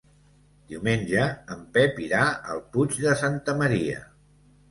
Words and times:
Diumenge 0.69 1.25
en 1.57 1.59
Pep 1.75 2.01
irà 2.05 2.23
al 2.53 2.63
Puig 2.77 2.97
de 3.05 3.13
Santa 3.21 3.55
Maria. 3.63 4.01